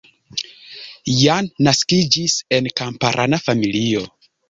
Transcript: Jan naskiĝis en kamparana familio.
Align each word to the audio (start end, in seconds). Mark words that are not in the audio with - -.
Jan 1.17 1.51
naskiĝis 1.69 2.41
en 2.61 2.73
kamparana 2.83 3.45
familio. 3.49 4.07